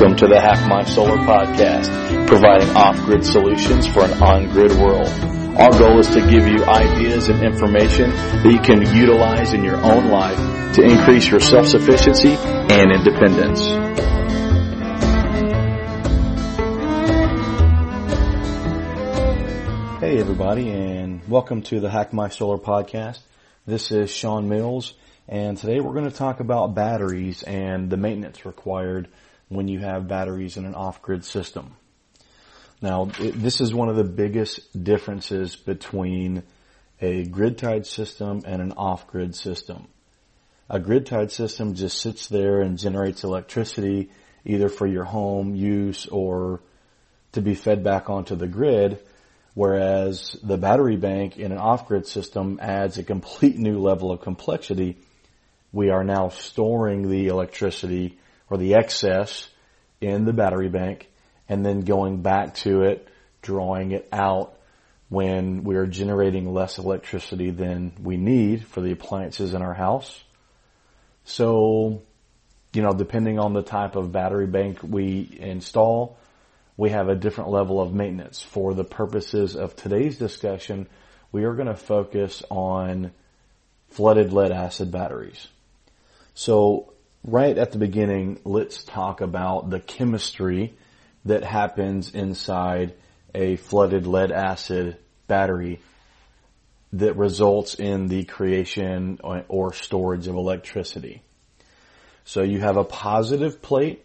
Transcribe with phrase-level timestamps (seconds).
[0.00, 5.06] Welcome to the Hack My Solar podcast, providing off-grid solutions for an on-grid world.
[5.58, 9.76] Our goal is to give you ideas and information that you can utilize in your
[9.76, 10.38] own life
[10.76, 13.60] to increase your self-sufficiency and independence.
[20.00, 23.18] Hey everybody and welcome to the Hack My Solar podcast.
[23.66, 24.94] This is Shawn Mills
[25.28, 29.06] and today we're going to talk about batteries and the maintenance required
[29.50, 31.76] when you have batteries in an off-grid system.
[32.80, 36.44] Now, it, this is one of the biggest differences between
[37.00, 39.88] a grid-tied system and an off-grid system.
[40.70, 44.10] A grid-tied system just sits there and generates electricity
[44.44, 46.60] either for your home use or
[47.32, 49.00] to be fed back onto the grid,
[49.54, 54.96] whereas the battery bank in an off-grid system adds a complete new level of complexity.
[55.72, 58.16] We are now storing the electricity
[58.48, 59.49] or the excess
[60.00, 61.10] in the battery bank
[61.48, 63.08] and then going back to it,
[63.42, 64.56] drawing it out
[65.08, 70.22] when we are generating less electricity than we need for the appliances in our house.
[71.24, 72.02] So,
[72.72, 76.16] you know, depending on the type of battery bank we install,
[76.76, 78.40] we have a different level of maintenance.
[78.42, 80.86] For the purposes of today's discussion,
[81.32, 83.10] we are going to focus on
[83.88, 85.48] flooded lead acid batteries.
[86.34, 86.92] So
[87.24, 90.74] right at the beginning, let's talk about the chemistry
[91.24, 92.94] that happens inside
[93.34, 94.96] a flooded lead acid
[95.26, 95.80] battery
[96.92, 101.22] that results in the creation or storage of electricity.
[102.24, 104.04] So you have a positive plate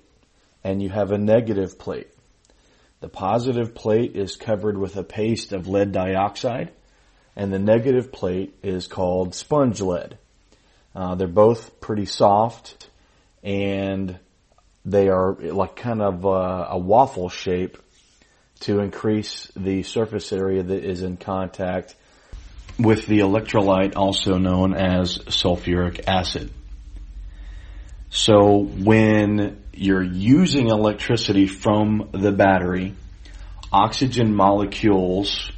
[0.63, 2.09] and you have a negative plate.
[2.99, 6.71] The positive plate is covered with a paste of lead dioxide
[7.35, 10.17] and the negative plate is called sponge lead.
[10.95, 12.87] Uh, they're both pretty soft
[13.45, 14.19] and
[14.83, 17.77] they are like kind of a, a waffle shape
[18.61, 21.95] to increase the surface area that is in contact
[22.79, 26.51] with the electrolyte also known as sulfuric acid.
[28.09, 32.93] So when you're using electricity from the battery,
[33.71, 35.51] oxygen molecules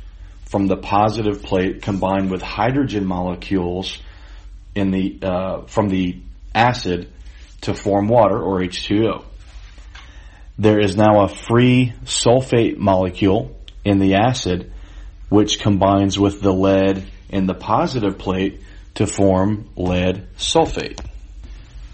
[0.45, 3.97] from the positive plate combined with hydrogen molecules
[4.75, 6.19] in the uh, from the
[6.55, 7.11] acid
[7.61, 9.23] to form water or H2O.
[10.59, 14.71] There is now a free sulfate molecule in the acid
[15.29, 18.61] which combines with the lead in the positive plate
[18.95, 20.99] to form lead sulfate.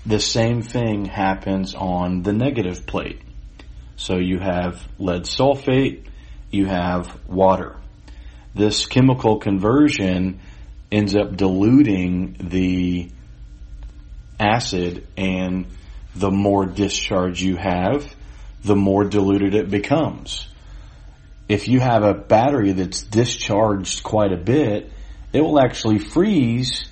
[0.06, 3.22] The same thing happens on the negative plate.
[3.96, 6.06] So you have lead sulfate,
[6.52, 7.78] you have water.
[8.56, 10.40] This chemical conversion
[10.92, 13.10] ends up diluting the
[14.44, 15.66] acid and
[16.16, 18.14] the more discharge you have,
[18.64, 20.48] the more diluted it becomes.
[21.50, 24.92] If you have a battery that's discharged quite a bit,
[25.34, 26.86] it will actually freeze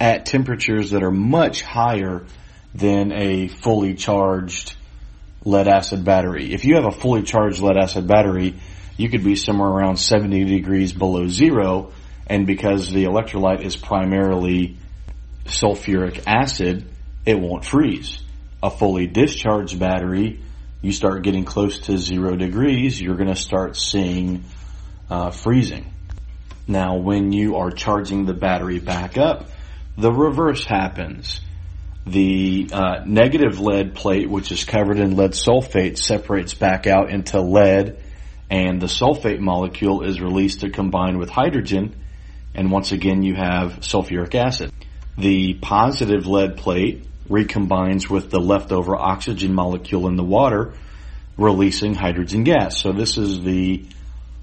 [0.00, 2.26] at temperatures that are much higher
[2.74, 4.74] than a fully charged
[5.44, 6.52] lead acid battery.
[6.52, 8.54] If you have a fully charged lead acid battery,
[8.96, 11.92] you could be somewhere around 70 degrees below zero,
[12.26, 14.76] and because the electrolyte is primarily
[15.48, 16.90] sulfuric acid,
[17.24, 18.20] it won't freeze.
[18.62, 20.40] A fully discharged battery,
[20.82, 24.44] you start getting close to zero degrees, you're going to start seeing
[25.10, 25.92] uh, freezing.
[26.68, 29.46] Now, when you are charging the battery back up,
[29.96, 31.40] the reverse happens.
[32.06, 37.40] The uh, negative lead plate, which is covered in lead sulfate, separates back out into
[37.40, 38.02] lead,
[38.50, 41.96] and the sulfate molecule is released to combine with hydrogen,
[42.54, 44.72] and once again you have sulfuric acid.
[45.18, 50.74] The positive lead plate recombines with the leftover oxygen molecule in the water,
[51.36, 52.80] releasing hydrogen gas.
[52.80, 53.84] So this is the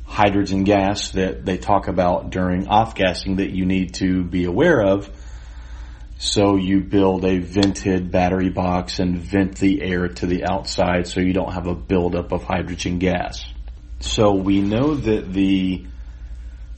[0.06, 5.10] hydrogen gas that they talk about during off-gassing that you need to be aware of.
[6.18, 11.20] So you build a vented battery box and vent the air to the outside so
[11.20, 13.44] you don't have a buildup of hydrogen gas.
[14.00, 15.86] So we know that the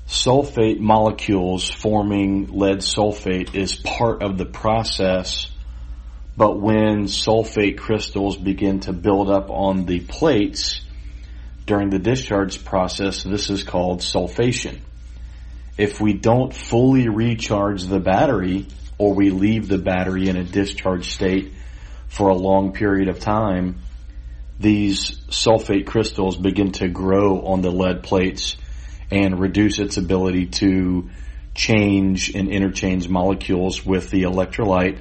[0.07, 5.49] sulfate molecules forming lead sulfate is part of the process,
[6.37, 10.81] but when sulfate crystals begin to build up on the plates
[11.65, 14.79] during the discharge process, this is called sulfation.
[15.77, 18.67] If we don't fully recharge the battery
[18.97, 21.53] or we leave the battery in a discharge state
[22.07, 23.77] for a long period of time,
[24.59, 28.55] these sulfate crystals begin to grow on the lead plates
[29.11, 31.09] and reduce its ability to
[31.53, 34.99] change and interchange molecules with the electrolyte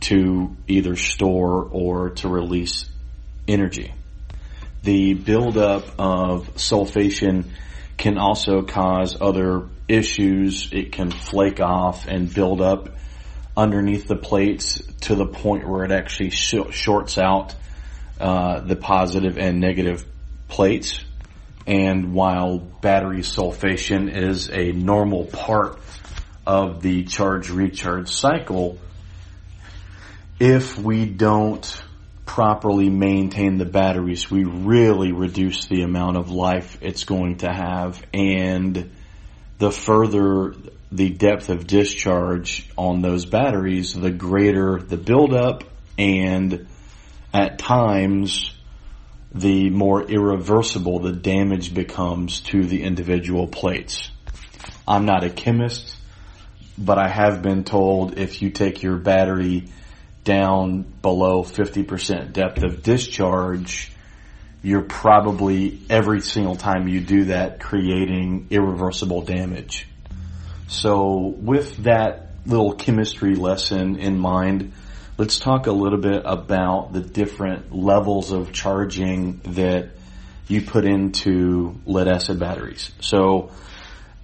[0.00, 2.88] to either store or to release
[3.46, 3.92] energy.
[4.82, 7.50] The buildup of sulfation
[7.96, 10.72] can also cause other issues.
[10.72, 12.90] It can flake off and build up
[13.56, 17.54] underneath the plates to the point where it actually sh- shorts out
[18.20, 20.04] uh, the positive and negative
[20.46, 21.04] plates.
[21.68, 25.78] And while battery sulfation is a normal part
[26.46, 28.78] of the charge recharge cycle,
[30.40, 31.82] if we don't
[32.24, 38.02] properly maintain the batteries, we really reduce the amount of life it's going to have.
[38.14, 38.90] And
[39.58, 40.54] the further
[40.90, 45.64] the depth of discharge on those batteries, the greater the buildup
[45.98, 46.66] and
[47.34, 48.54] at times
[49.32, 54.10] the more irreversible the damage becomes to the individual plates.
[54.86, 55.96] I'm not a chemist,
[56.78, 59.68] but I have been told if you take your battery
[60.24, 63.92] down below 50% depth of discharge,
[64.62, 69.86] you're probably every single time you do that creating irreversible damage.
[70.68, 74.72] So with that little chemistry lesson in mind,
[75.18, 79.90] let's talk a little bit about the different levels of charging that
[80.46, 82.92] you put into lead acid batteries.
[83.00, 83.50] So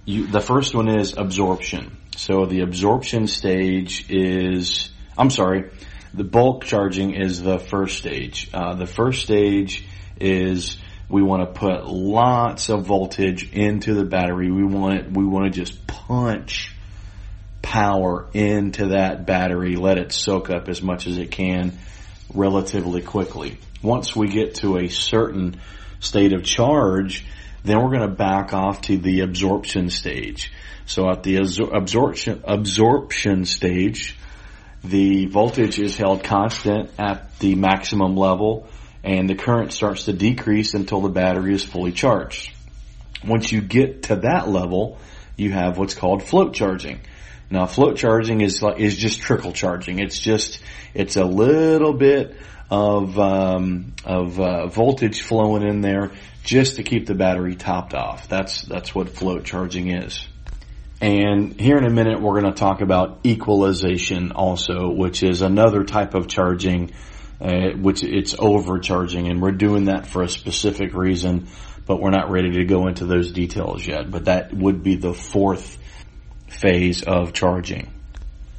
[0.05, 1.97] you, the first one is absorption.
[2.15, 5.69] So the absorption stage is, I'm sorry,
[6.13, 8.49] the bulk charging is the first stage.
[8.53, 9.85] Uh, the first stage
[10.17, 10.77] is
[11.09, 14.49] we want to put lots of voltage into the battery.
[14.49, 16.74] We want it, we want to just punch
[17.65, 21.77] power into that battery, let it soak up as much as it can
[22.31, 23.57] relatively quickly.
[23.81, 25.59] Once we get to a certain
[25.99, 27.25] state of charge,
[27.63, 30.53] then we're going to back off to the absorption stage.
[30.85, 34.15] So at the absorption, absorption stage,
[34.83, 38.67] the voltage is held constant at the maximum level
[39.03, 42.51] and the current starts to decrease until the battery is fully charged.
[43.25, 44.99] Once you get to that level,
[45.35, 46.99] you have what's called float charging.
[47.49, 49.99] Now float charging is like, is just trickle charging.
[49.99, 50.59] It's just,
[50.93, 52.35] it's a little bit
[52.69, 56.11] of, um, of, uh, voltage flowing in there
[56.43, 58.27] just to keep the battery topped off.
[58.27, 60.27] That's, that's what float charging is.
[61.01, 65.83] And here in a minute, we're going to talk about equalization also, which is another
[65.83, 66.91] type of charging
[67.39, 71.47] uh, which it's overcharging, and we're doing that for a specific reason,
[71.85, 74.09] but we're not ready to go into those details yet.
[74.09, 75.77] But that would be the fourth
[76.59, 77.91] phase of charging.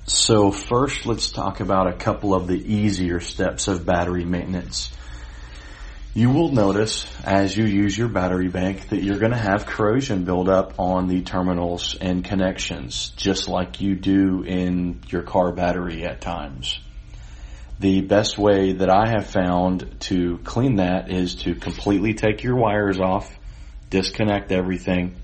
[0.06, 4.93] So first, let's talk about a couple of the easier steps of battery maintenance.
[6.14, 10.25] You will notice as you use your battery bank that you're going to have corrosion
[10.25, 16.04] build up on the terminals and connections, just like you do in your car battery
[16.04, 16.78] at times.
[17.81, 22.56] The best way that I have found to clean that is to completely take your
[22.56, 23.31] wires off,
[23.90, 25.16] disconnect everything,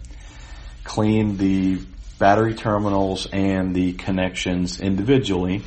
[0.85, 1.79] clean the
[2.19, 5.62] battery terminals and the connections individually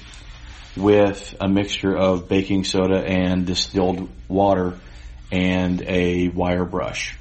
[0.76, 4.78] with a mixture of baking soda and distilled water
[5.32, 7.18] and a wire brush.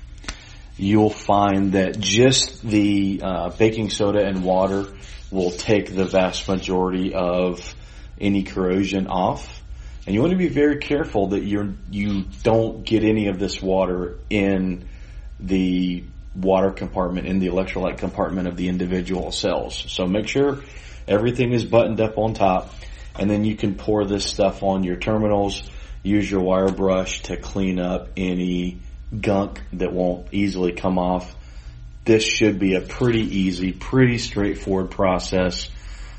[0.76, 4.86] You'll find that just the uh, baking soda and water
[5.30, 7.74] will take the vast majority of
[8.20, 9.62] any corrosion off.
[10.06, 13.62] And you want to be very careful that you're, you don't get any of this
[13.62, 14.86] water in
[15.40, 19.84] the water compartment, in the electrolyte compartment of the individual cells.
[19.88, 20.60] So make sure
[21.06, 22.72] everything is buttoned up on top
[23.18, 25.62] and then you can pour this stuff on your terminals,
[26.02, 28.80] use your wire brush to clean up any
[29.20, 31.34] gunk that won't easily come off.
[32.04, 35.68] This should be a pretty easy, pretty straightforward process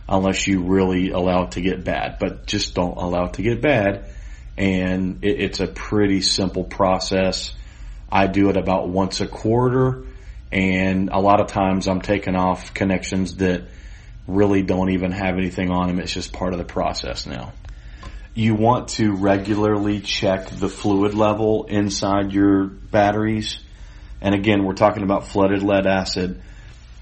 [0.07, 2.17] unless you really allow it to get bad.
[2.19, 4.05] But just don't allow it to get bad.
[4.57, 7.53] And it, it's a pretty simple process.
[8.15, 10.05] I do it about once a quarter.
[10.50, 13.63] And a lot of times I'm taking off connections that
[14.25, 16.00] really don't even have anything on them.
[16.00, 17.51] It's just part of the process now.
[18.34, 23.60] You want to regularly check the fluid level inside your batteries.
[24.22, 26.41] And again, we're talking about flooded lead acid.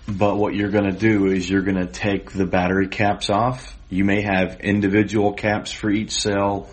[0.07, 3.77] But what you're going to do is you're going to take the battery caps off.
[3.87, 6.69] You may have individual caps for each cell,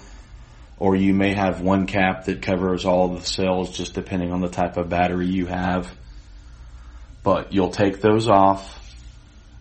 [0.81, 4.49] or you may have one cap that covers all the cells just depending on the
[4.49, 5.95] type of battery you have.
[7.23, 8.79] But you'll take those off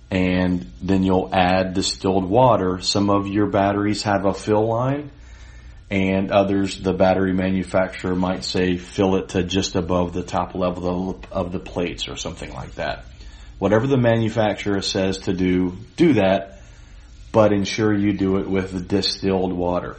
[0.10, 2.80] and then you'll add distilled water.
[2.80, 5.12] Some of your batteries have a fill line
[5.92, 11.20] and others, the battery manufacturer might say fill it to just above the top level
[11.32, 13.06] of the plates or something like that.
[13.58, 16.62] Whatever the manufacturer says to do, do that,
[17.32, 19.98] but ensure you do it with distilled water.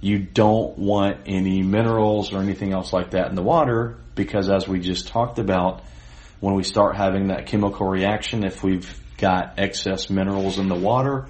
[0.00, 4.68] You don't want any minerals or anything else like that in the water because as
[4.68, 5.82] we just talked about,
[6.40, 11.26] when we start having that chemical reaction, if we've got excess minerals in the water,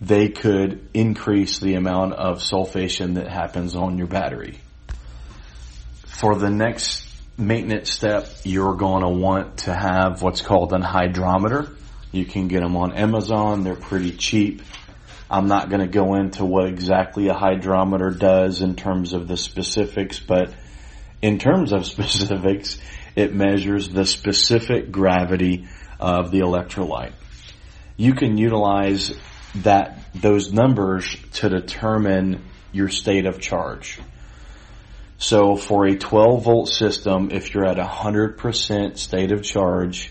[0.00, 4.58] they could increase the amount of sulfation that happens on your battery.
[6.04, 7.06] For the next
[7.36, 11.68] maintenance step, you're going to want to have what's called an hydrometer.
[12.12, 13.62] You can get them on Amazon.
[13.64, 14.62] They're pretty cheap.
[15.30, 19.36] I'm not going to go into what exactly a hydrometer does in terms of the
[19.36, 20.52] specifics, but
[21.22, 22.78] in terms of specifics,
[23.14, 25.68] it measures the specific gravity
[26.00, 27.12] of the electrolyte.
[27.96, 29.14] You can utilize
[29.56, 34.00] that, those numbers to determine your state of charge.
[35.18, 40.10] So for a 12 volt system, if you're at 100% state of charge,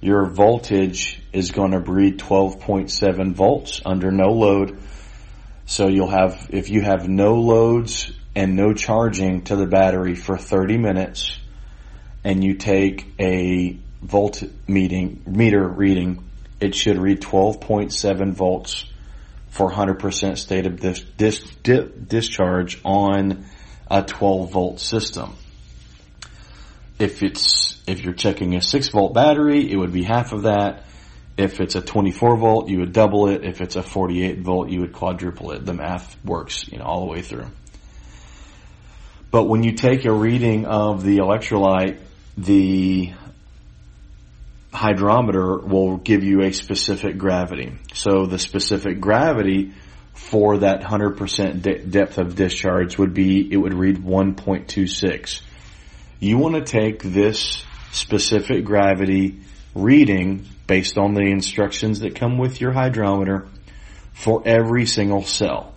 [0.00, 4.78] your voltage is going to read 12.7 volts under no load.
[5.66, 10.38] So you'll have, if you have no loads and no charging to the battery for
[10.38, 11.38] 30 minutes
[12.24, 16.24] and you take a volt meeting, meter reading,
[16.60, 18.84] it should read 12.7 volts
[19.50, 23.44] for 100% state of dis, dis, dis, discharge on
[23.90, 25.34] a 12 volt system.
[26.98, 30.84] If it's, if you're checking a 6 volt battery, it would be half of that.
[31.36, 33.44] If it's a 24 volt, you would double it.
[33.44, 35.64] If it's a 48 volt, you would quadruple it.
[35.64, 37.46] The math works, you know, all the way through.
[39.30, 41.98] But when you take a reading of the electrolyte,
[42.36, 43.12] the
[44.72, 47.72] hydrometer will give you a specific gravity.
[47.94, 49.72] So the specific gravity
[50.14, 55.40] for that 100% de- depth of discharge would be, it would read 1.26.
[56.18, 59.40] You want to take this specific gravity
[59.74, 63.46] reading based on the instructions that come with your hydrometer
[64.12, 65.74] for every single cell.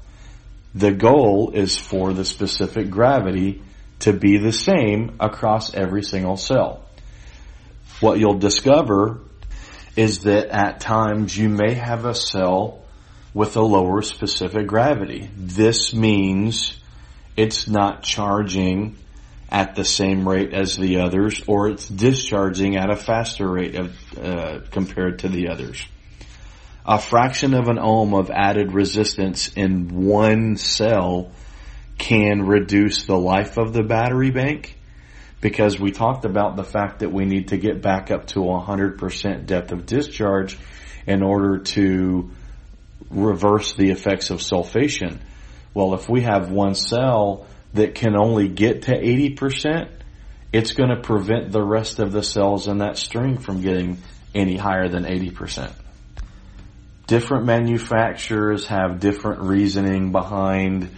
[0.75, 3.61] The goal is for the specific gravity
[3.99, 6.83] to be the same across every single cell.
[7.99, 9.21] What you'll discover
[9.95, 12.83] is that at times you may have a cell
[13.33, 15.29] with a lower specific gravity.
[15.35, 16.77] This means
[17.37, 18.97] it's not charging
[19.53, 23.95] at the same rate as the others or it's discharging at a faster rate of,
[24.17, 25.85] uh, compared to the others.
[26.87, 31.31] A fraction of an ohm of added resistance in one cell
[31.99, 34.75] can reduce the life of the battery bank
[35.39, 39.45] because we talked about the fact that we need to get back up to 100%
[39.45, 40.57] depth of discharge
[41.05, 42.31] in order to
[43.11, 45.19] reverse the effects of sulfation.
[45.75, 49.89] Well, if we have one cell that can only get to 80%,
[50.51, 53.97] it's going to prevent the rest of the cells in that string from getting
[54.35, 55.71] any higher than 80%.
[57.07, 60.95] Different manufacturers have different reasoning behind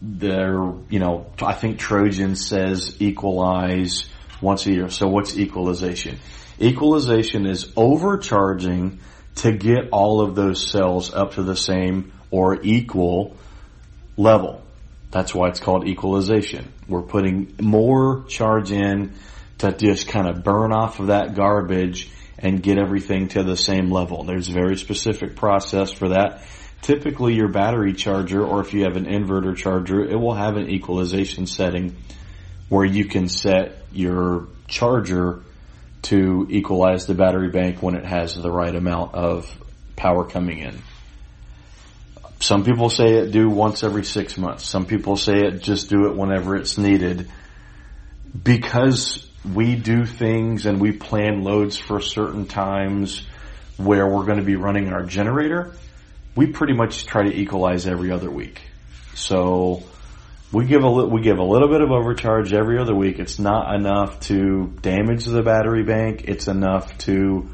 [0.00, 0.54] their,
[0.88, 4.06] you know, I think Trojan says equalize
[4.40, 4.88] once a year.
[4.90, 6.18] So what's equalization?
[6.60, 9.00] Equalization is overcharging
[9.36, 13.36] to get all of those cells up to the same or equal
[14.16, 14.63] level.
[15.14, 16.72] That's why it's called equalization.
[16.88, 19.12] We're putting more charge in
[19.58, 23.92] to just kind of burn off of that garbage and get everything to the same
[23.92, 24.24] level.
[24.24, 26.42] There's a very specific process for that.
[26.82, 30.68] Typically your battery charger or if you have an inverter charger, it will have an
[30.68, 31.94] equalization setting
[32.68, 35.42] where you can set your charger
[36.02, 39.48] to equalize the battery bank when it has the right amount of
[39.94, 40.82] power coming in.
[42.44, 44.66] Some people say it do once every six months.
[44.66, 47.30] Some people say it just do it whenever it's needed.
[48.42, 53.26] Because we do things and we plan loads for certain times
[53.78, 55.72] where we're going to be running our generator,
[56.36, 58.60] we pretty much try to equalize every other week.
[59.14, 59.82] So
[60.52, 63.20] we give a li- we give a little bit of overcharge every other week.
[63.20, 66.24] It's not enough to damage the battery bank.
[66.24, 67.48] It's enough to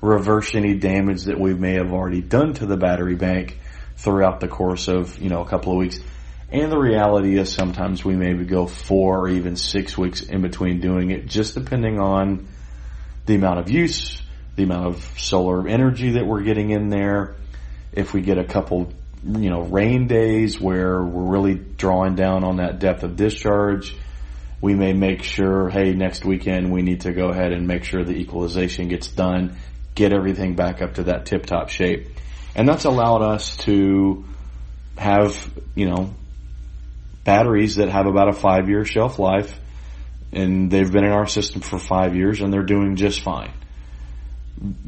[0.00, 3.58] reverse any damage that we may have already done to the battery bank
[4.00, 6.00] throughout the course of you know a couple of weeks.
[6.52, 10.80] And the reality is sometimes we maybe go four or even six weeks in between
[10.80, 12.48] doing it, just depending on
[13.26, 14.20] the amount of use,
[14.56, 17.36] the amount of solar energy that we're getting in there.
[17.92, 18.92] If we get a couple
[19.24, 23.94] you know, rain days where we're really drawing down on that depth of discharge,
[24.60, 28.04] we may make sure, hey, next weekend we need to go ahead and make sure
[28.04, 29.56] the equalization gets done,
[29.94, 32.08] get everything back up to that tip top shape.
[32.54, 34.24] And that's allowed us to
[34.96, 36.14] have, you know,
[37.24, 39.58] batteries that have about a five year shelf life
[40.32, 43.52] and they've been in our system for five years and they're doing just fine.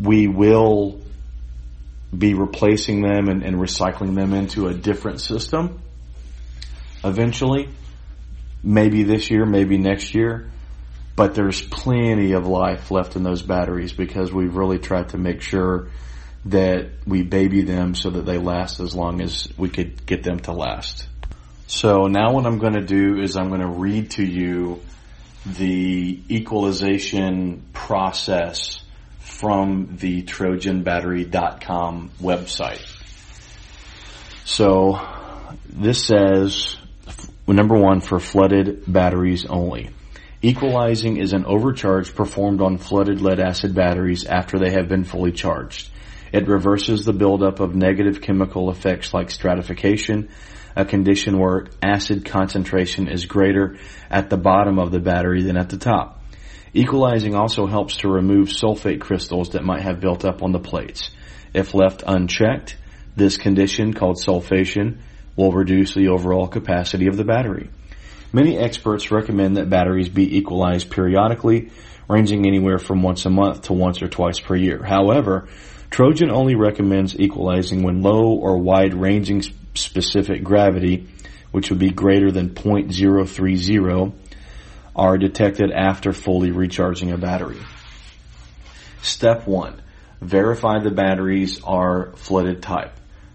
[0.00, 1.00] We will
[2.16, 5.80] be replacing them and, and recycling them into a different system.
[7.04, 7.68] eventually.
[8.62, 10.50] Maybe this year, maybe next year.
[11.16, 15.42] But there's plenty of life left in those batteries because we've really tried to make
[15.42, 15.88] sure
[16.46, 20.40] that we baby them so that they last as long as we could get them
[20.40, 21.06] to last.
[21.66, 24.80] So now what I'm going to do is I'm going to read to you
[25.46, 28.82] the equalization process
[29.20, 32.98] from the trojanbattery.com website.
[34.44, 35.00] So
[35.68, 36.76] this says
[37.46, 39.90] number one for flooded batteries only.
[40.42, 45.32] Equalizing is an overcharge performed on flooded lead acid batteries after they have been fully
[45.32, 45.88] charged.
[46.32, 50.30] It reverses the buildup of negative chemical effects like stratification,
[50.74, 53.76] a condition where acid concentration is greater
[54.10, 56.22] at the bottom of the battery than at the top.
[56.72, 61.10] Equalizing also helps to remove sulfate crystals that might have built up on the plates.
[61.52, 62.78] If left unchecked,
[63.14, 65.00] this condition, called sulfation,
[65.36, 67.68] will reduce the overall capacity of the battery.
[68.32, 71.70] Many experts recommend that batteries be equalized periodically,
[72.08, 74.82] ranging anywhere from once a month to once or twice per year.
[74.82, 75.48] However,
[75.92, 79.42] Trojan only recommends equalizing when low or wide ranging
[79.74, 81.06] specific gravity,
[81.50, 84.12] which would be greater than 0.030,
[84.96, 87.58] are detected after fully recharging a battery.
[89.02, 89.82] Step 1.
[90.22, 92.94] Verify the batteries are flooded type.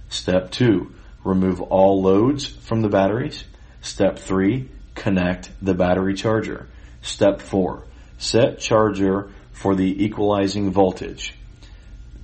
[0.10, 0.92] Step 2.
[1.24, 3.44] Remove all loads from the batteries.
[3.82, 4.68] Step 3.
[4.96, 6.68] Connect the battery charger.
[7.04, 7.84] Step 4.
[8.18, 11.36] Set charger for the equalizing voltage.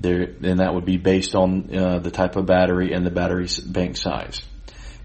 [0.04, 3.48] There, and that would be based on uh, the type of battery and the battery
[3.66, 4.42] bank size.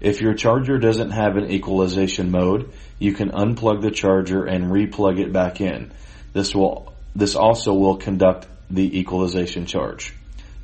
[0.01, 5.17] If your charger doesn't have an equalization mode, you can unplug the charger and replug
[5.19, 5.93] it back in.
[6.33, 10.13] This will this also will conduct the equalization charge.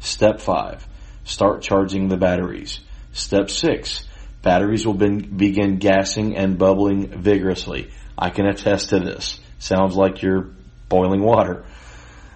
[0.02, 0.86] Step 5.
[1.24, 2.82] Start charging the batteries.
[3.14, 4.06] Step 6.
[4.42, 7.90] Batteries will be, begin gassing and bubbling vigorously.
[8.18, 9.40] I can attest to this.
[9.60, 10.50] Sounds like you're
[10.88, 11.66] boiling water.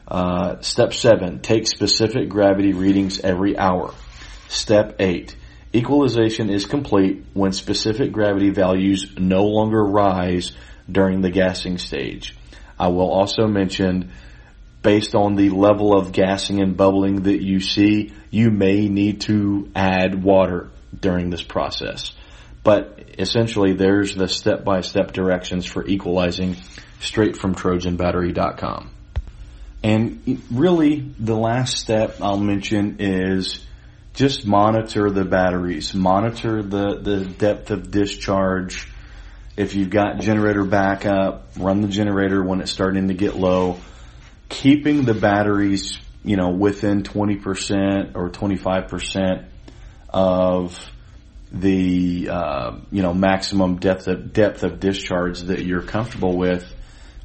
[0.09, 1.39] Uh, step 7.
[1.39, 3.93] Take specific gravity readings every hour.
[4.47, 5.35] Step 8.
[5.71, 10.53] Equalization is complete when specific gravity values no longer rise
[10.91, 12.35] during the gassing stage.
[12.79, 14.11] I will also mention
[14.81, 19.69] based on the level of gassing and bubbling that you see, you may need to
[19.75, 22.13] add water during this process.
[22.63, 26.55] But essentially there's the step-by-step directions for equalizing
[26.99, 28.91] straight from trojanbattery.com.
[29.83, 33.65] And really, the last step I'll mention is
[34.13, 38.91] just monitor the batteries, monitor the, the depth of discharge.
[39.55, 43.77] If you've got generator backup, run the generator when it's starting to get low.
[44.49, 49.45] Keeping the batteries, you know, within 20% or 25%
[50.09, 50.77] of
[51.51, 56.69] the, uh, you know, maximum depth of, depth of discharge that you're comfortable with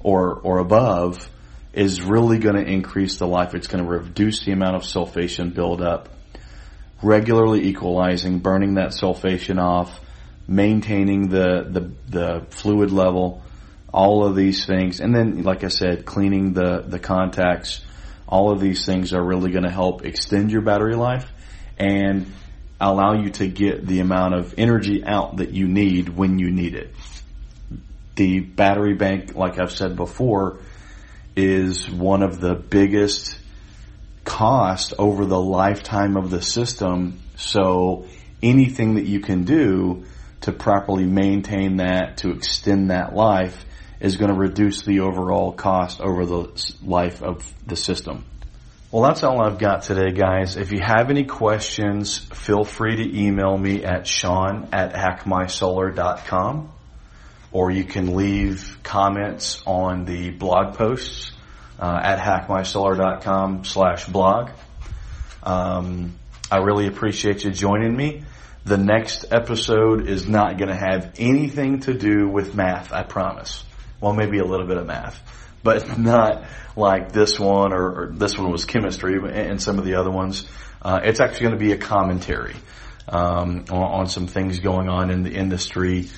[0.00, 1.28] or, or above
[1.76, 3.54] is really going to increase the life.
[3.54, 6.08] It's going to reduce the amount of sulfation buildup.
[7.02, 10.00] Regularly equalizing, burning that sulfation off,
[10.46, 13.42] maintaining the, the, the fluid level,
[13.92, 15.00] all of these things.
[15.00, 17.84] And then, like I said, cleaning the, the contacts.
[18.26, 21.30] All of these things are really going to help extend your battery life
[21.78, 22.32] and
[22.80, 26.74] allow you to get the amount of energy out that you need when you need
[26.74, 26.94] it.
[28.16, 30.58] The battery bank, like I've said before,
[31.36, 33.38] is one of the biggest
[34.24, 37.20] cost over the lifetime of the system.
[37.36, 38.06] So
[38.42, 40.04] anything that you can do
[40.42, 43.64] to properly maintain that, to extend that life
[44.00, 48.24] is going to reduce the overall cost over the life of the system.
[48.90, 50.56] Well, that's all I've got today, guys.
[50.56, 56.73] If you have any questions, feel free to email me at shawn at hackmysolar.com
[57.54, 61.30] or you can leave comments on the blog posts
[61.78, 64.50] uh, at hackmysolar.com slash blog.
[65.44, 66.18] Um,
[66.50, 68.24] I really appreciate you joining me.
[68.64, 73.64] The next episode is not going to have anything to do with math, I promise.
[74.00, 75.20] Well, maybe a little bit of math,
[75.62, 79.94] but not like this one or, or this one was chemistry and some of the
[79.94, 80.48] other ones.
[80.82, 82.56] Uh, it's actually going to be a commentary
[83.08, 86.08] um, on, on, some things going on in the industry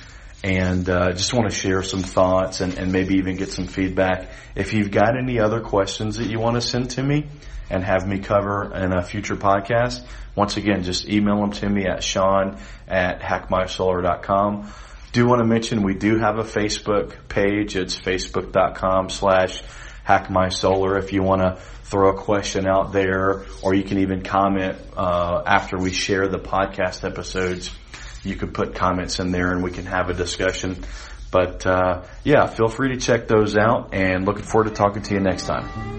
[0.43, 4.29] and uh, just want to share some thoughts and, and, maybe even get some feedback.
[4.55, 7.25] If you've got any other questions that you want to send to me
[7.69, 11.87] and have me cover in a future podcast, once again, just email them to me
[11.87, 14.71] at shawn at hackmysolar.com.
[15.11, 17.75] Do want to mention we do have a Facebook page.
[17.75, 19.63] It's facebook.com slash
[20.05, 24.77] hackmysolar if you want to throw a question out there or you can even comment
[24.95, 27.71] uh, after we share the podcast episodes
[28.27, 30.83] you could put comments in there and we can have a discussion.
[31.31, 35.13] But uh, yeah, feel free to check those out and looking forward to talking to
[35.13, 35.97] you next time.